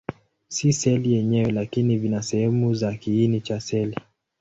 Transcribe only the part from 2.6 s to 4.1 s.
za kiini cha seli.